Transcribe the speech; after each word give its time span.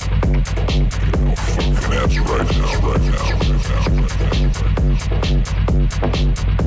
That's 0.00 0.12
right, 1.28 1.76
that's 1.90 2.16
right, 2.16 2.48
that's 2.48 2.76
right, 2.80 3.00
that's 3.00 3.30
right, 5.30 5.44
that's 6.00 6.22
right. 6.22 6.59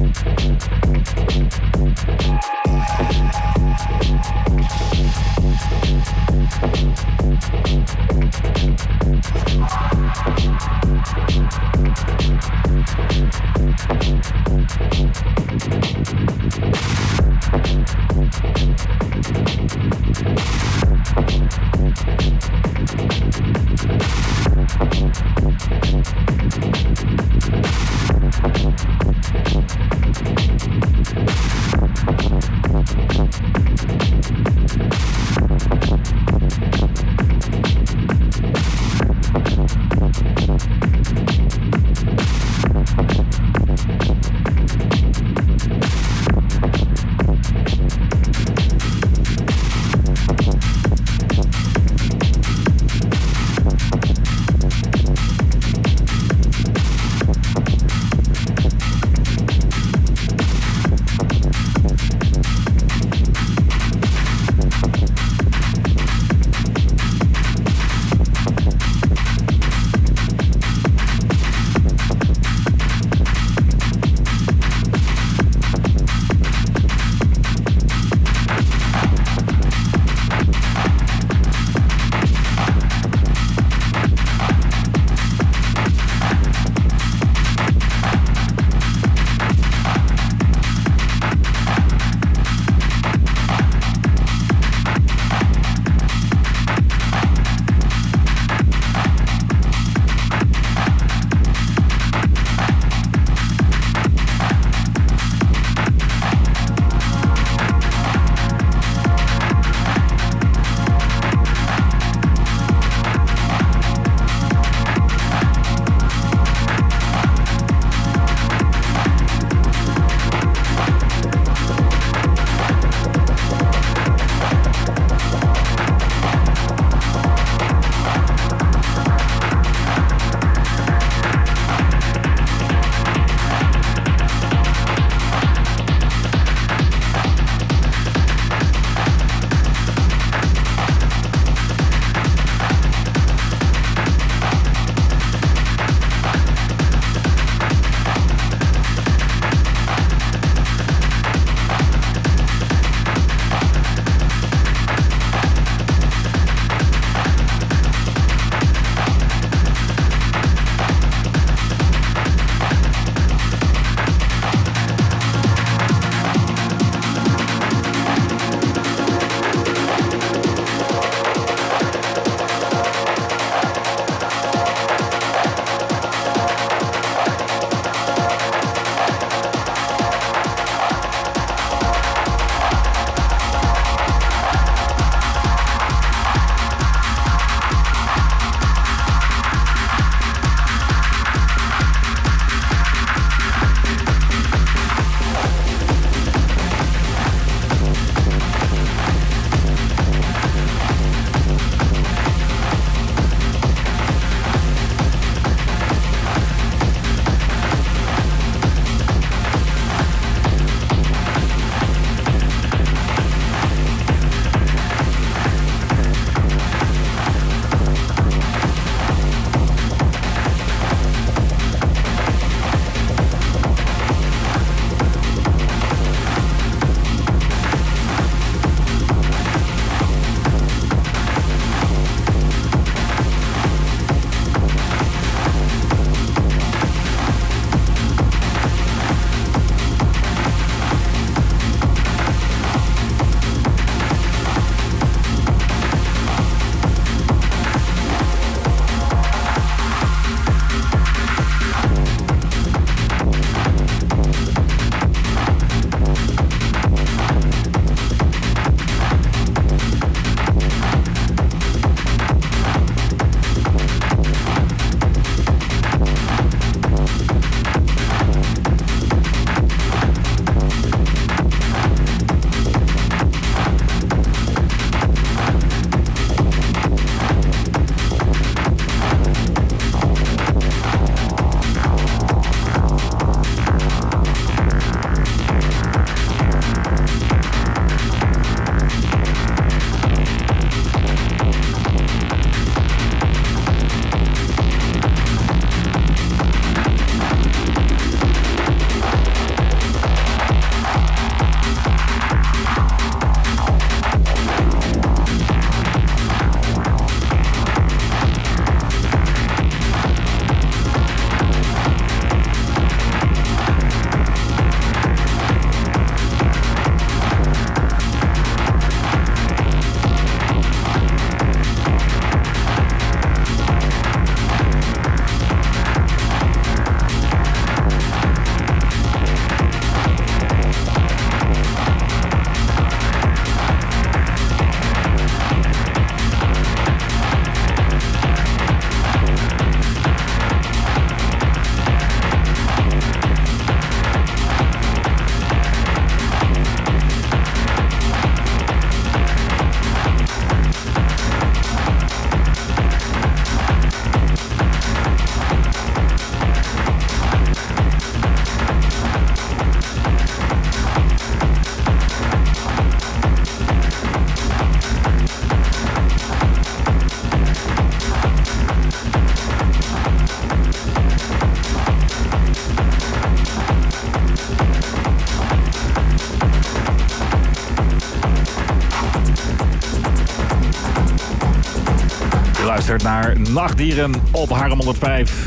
Naar 383.02 383.40
Nachtdieren 383.40 384.14
op 384.32 384.50
Harem 384.50 384.78
105. 384.78 385.46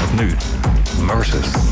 Met 0.00 0.20
nu, 0.20 0.34
Merces. 1.04 1.69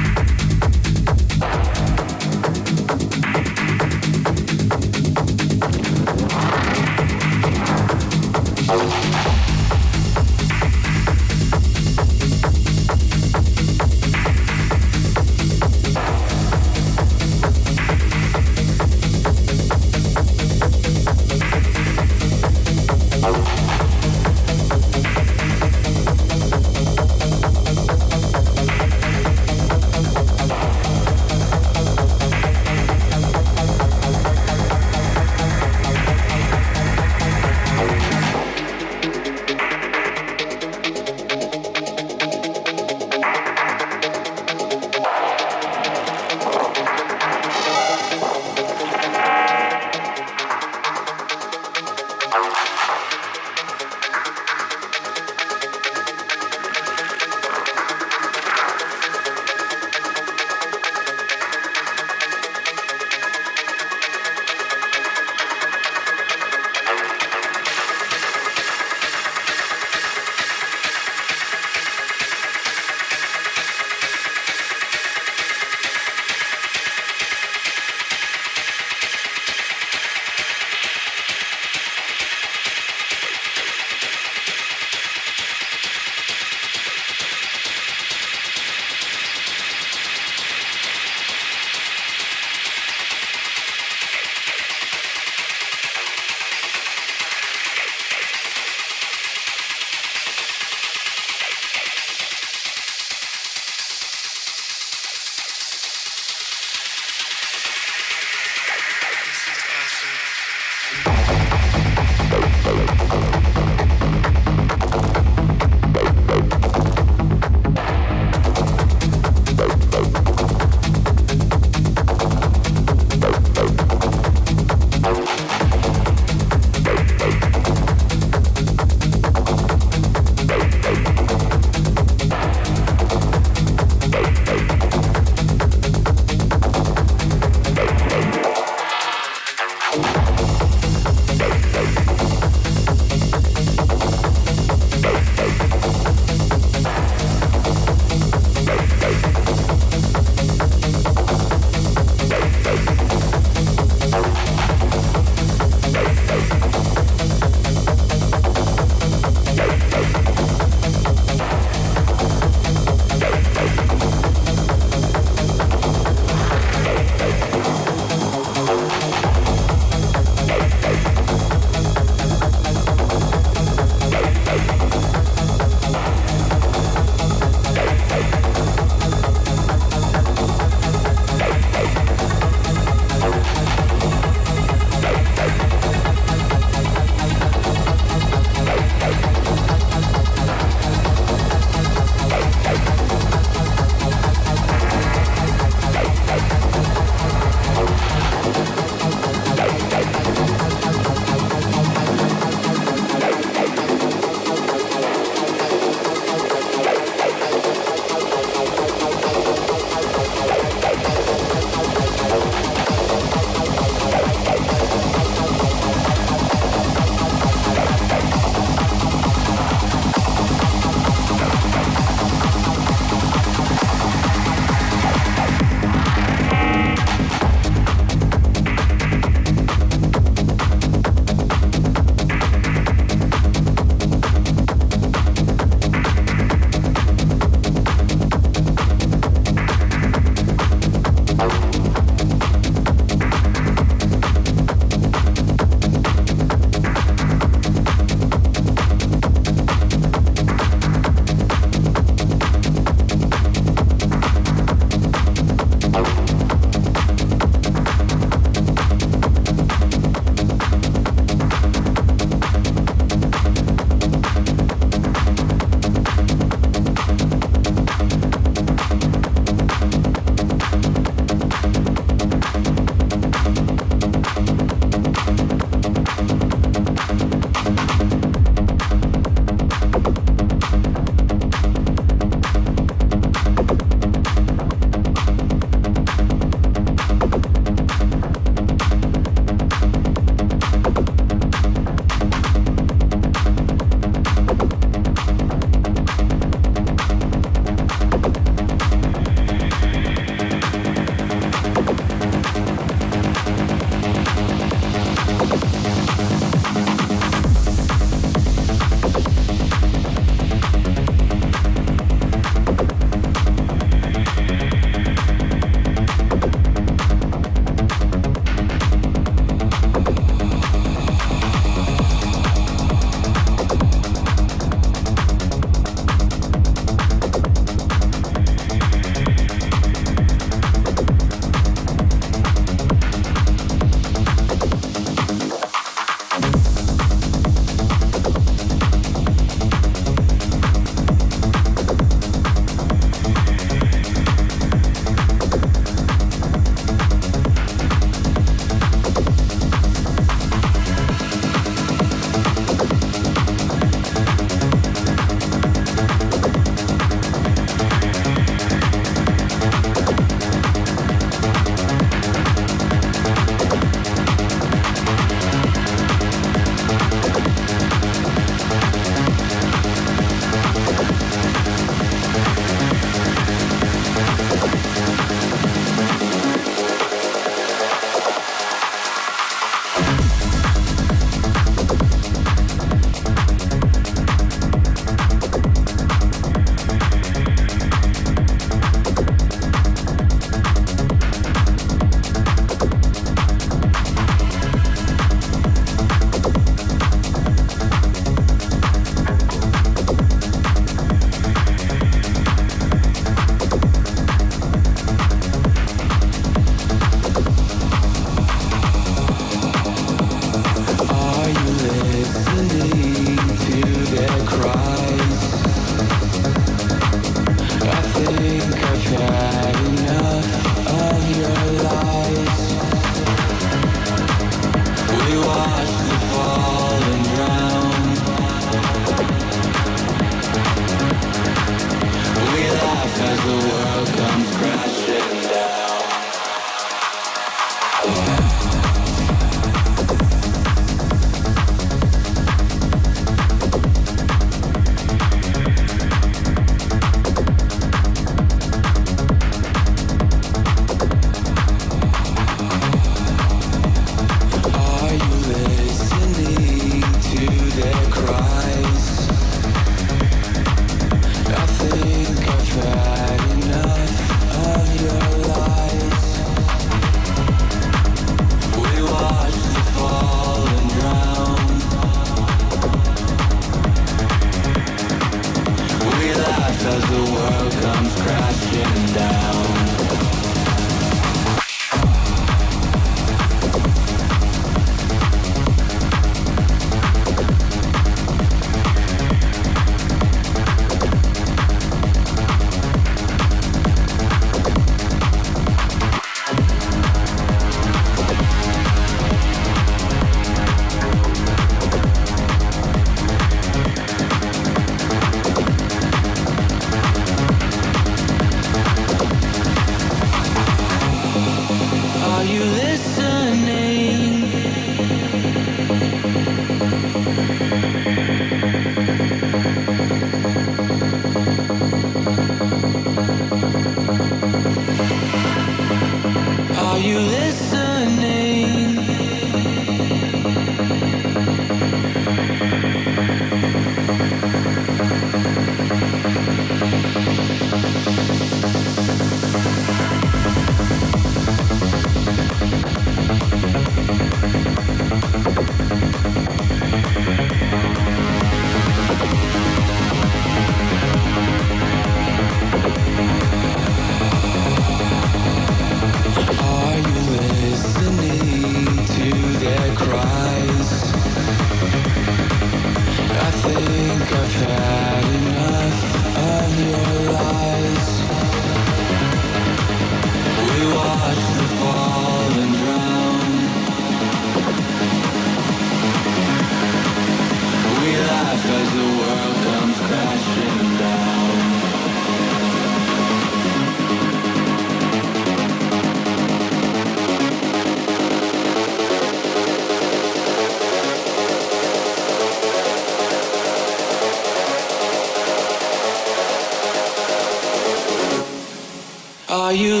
Are? 599.70 600.00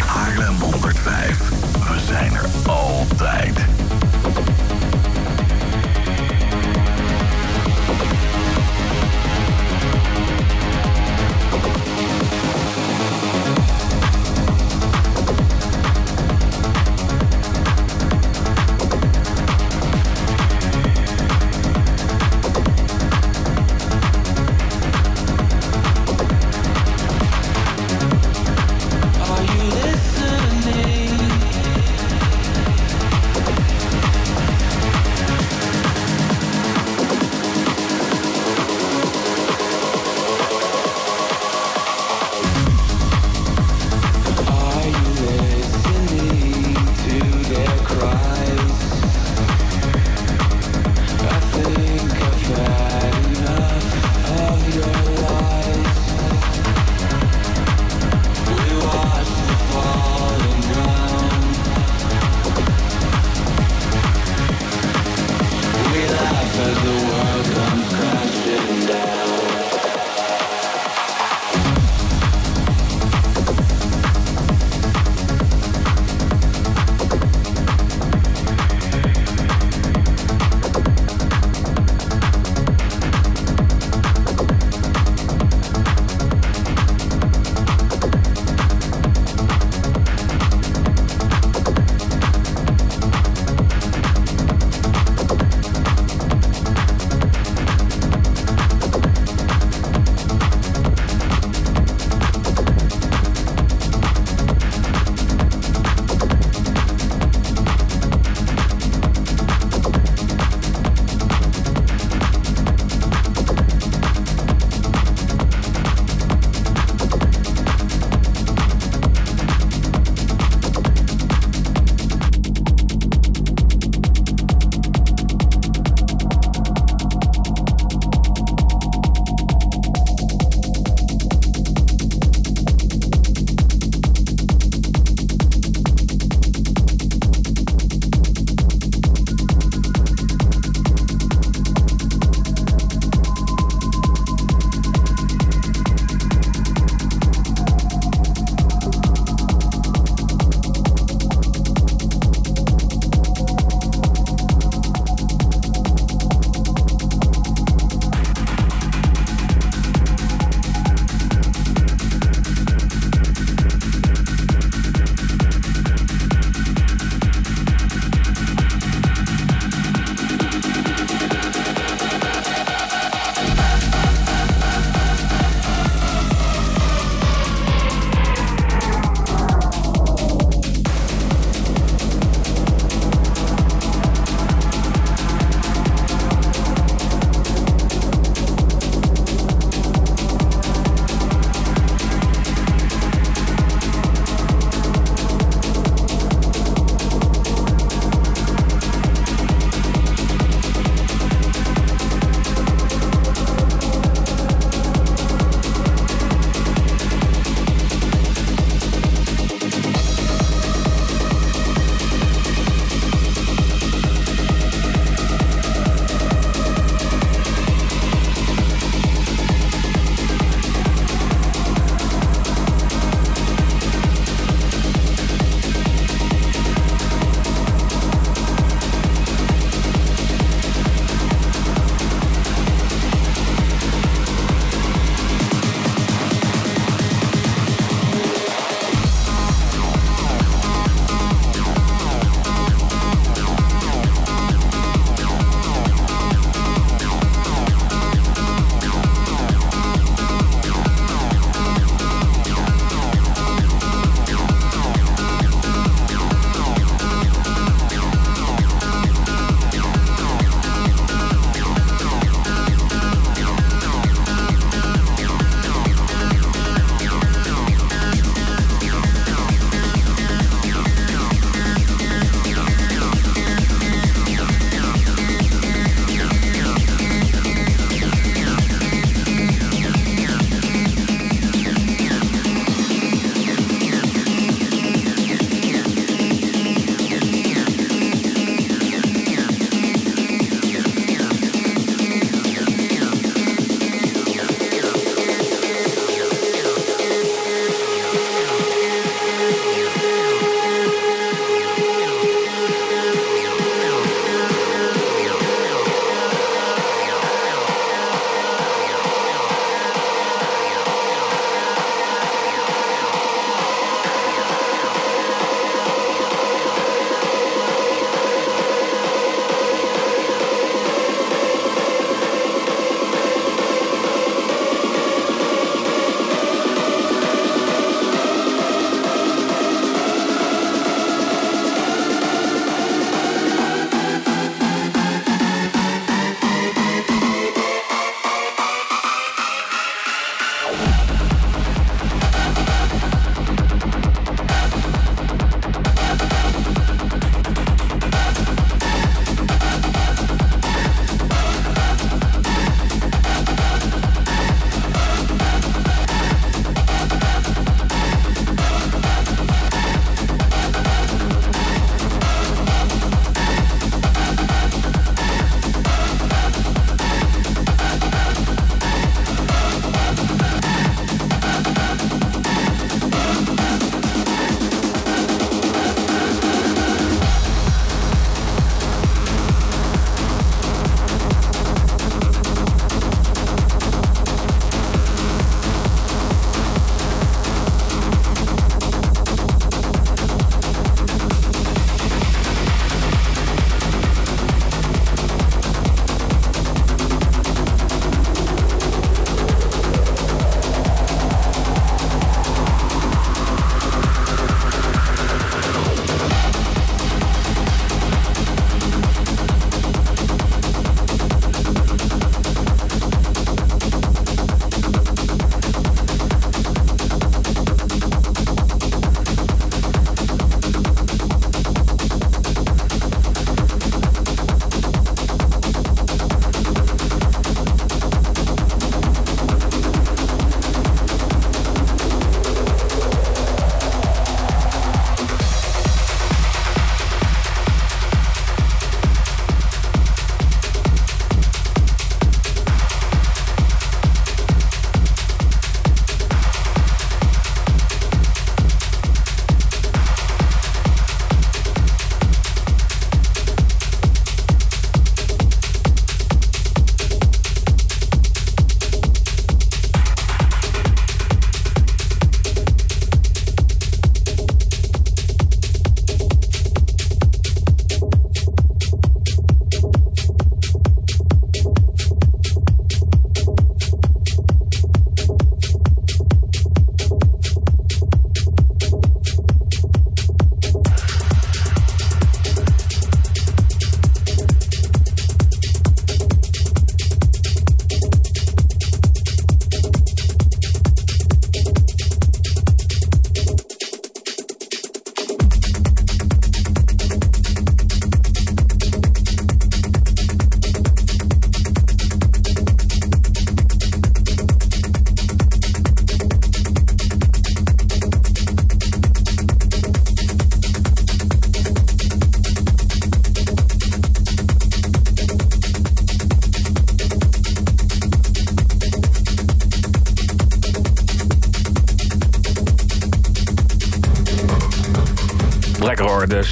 Haarlem 0.00 0.56
105. 0.60 1.48
We 1.88 2.00
zijn 2.06 2.34
er 2.34 2.46
altijd. 2.66 3.65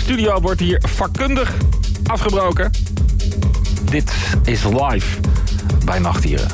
Studio 0.05 0.41
wordt 0.41 0.61
hier 0.61 0.83
vakkundig 0.87 1.55
afgebroken. 2.07 2.71
Dit 3.85 4.13
is 4.45 4.65
live 4.65 5.21
bij 5.85 5.99
Nachtdieren. 5.99 6.51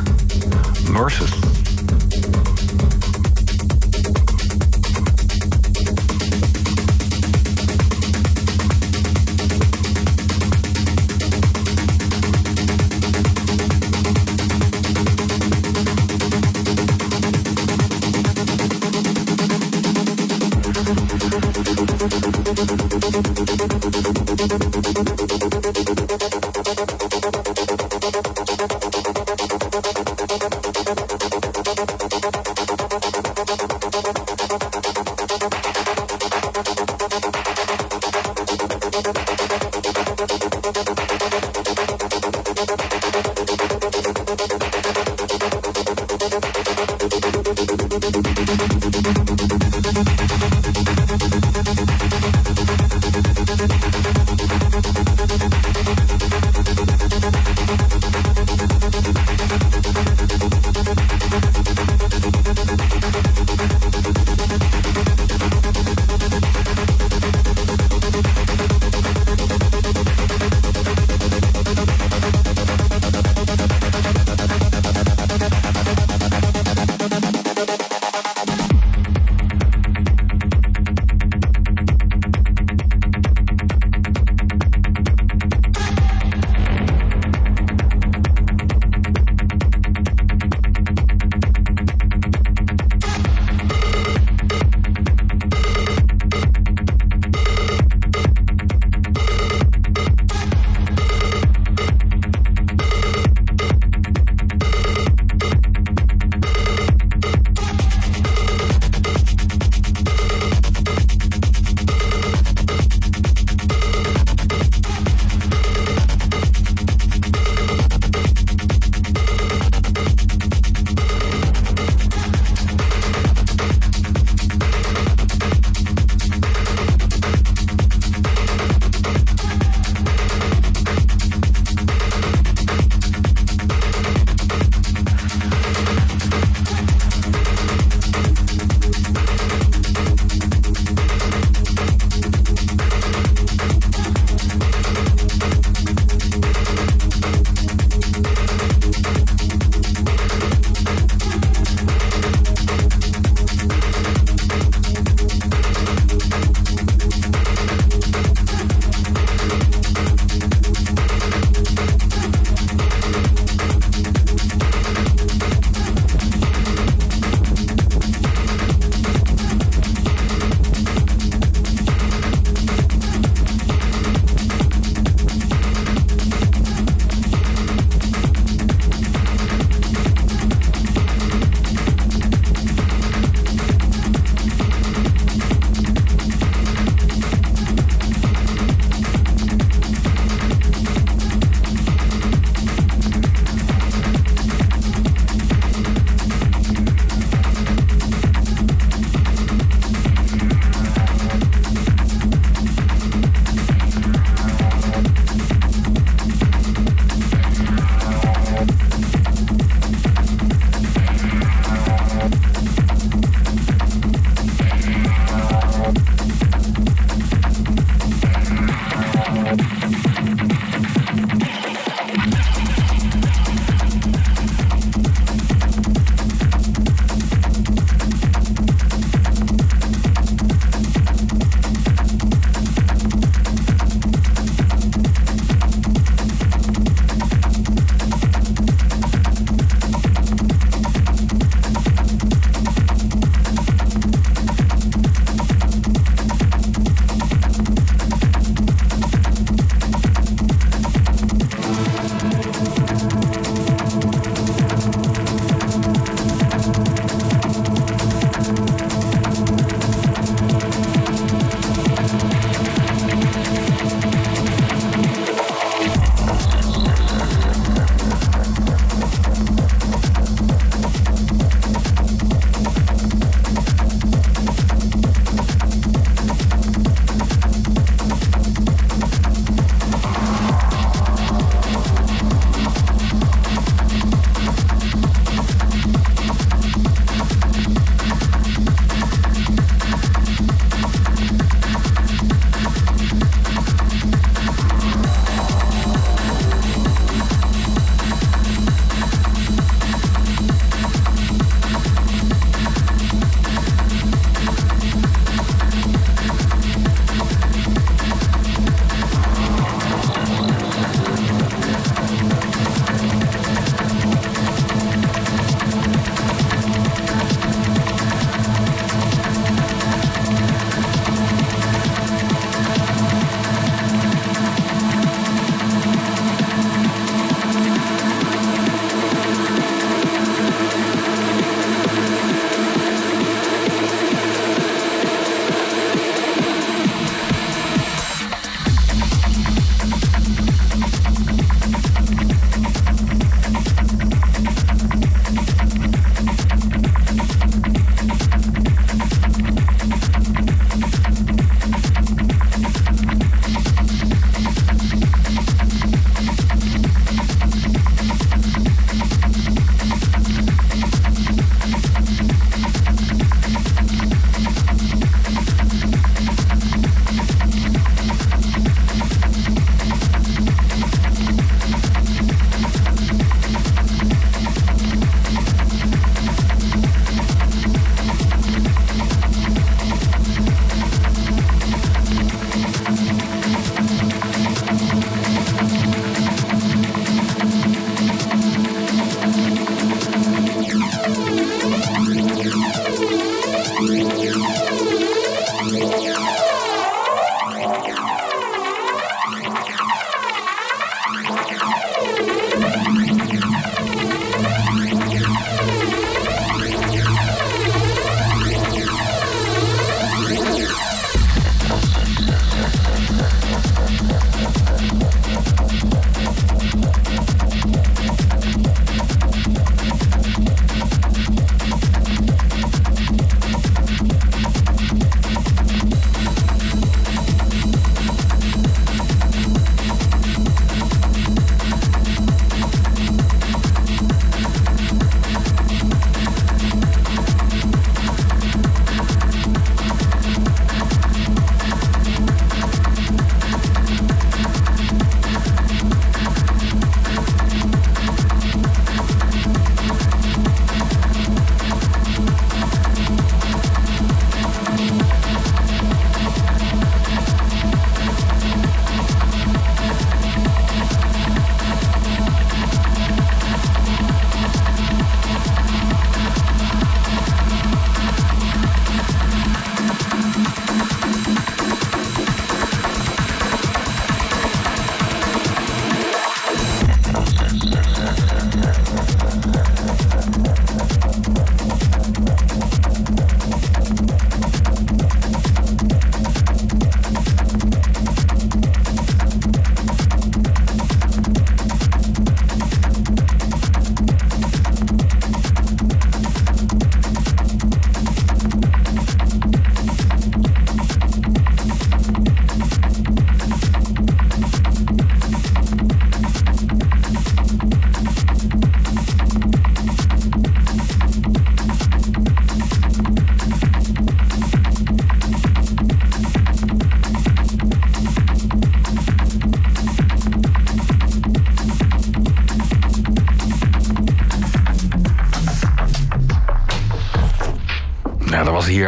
Merces. 0.90 1.30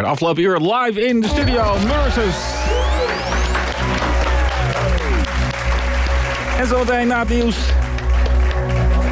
Afgelopen 0.00 0.42
uur 0.42 0.58
live 0.58 1.06
in 1.06 1.20
de 1.20 1.28
studio. 1.28 1.76
Nurses. 1.86 2.36
En 6.58 6.66
zometeen 6.66 7.06
na 7.06 7.18
het 7.18 7.28
nieuws. 7.28 7.56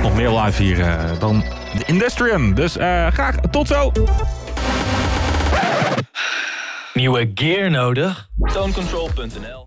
Nog 0.03 0.15
meer 0.15 0.31
live 0.31 0.63
hier 0.63 0.79
uh, 0.79 0.97
dan 1.19 1.45
de 1.79 1.85
Industrium. 1.87 2.55
Dus 2.55 2.77
uh, 2.77 3.07
graag 3.07 3.35
tot 3.51 3.67
zo. 3.67 3.93
Nieuwe 6.95 7.31
gear 7.35 7.71
nodig? 7.71 8.29
Tonecontrol.nl 8.53 9.59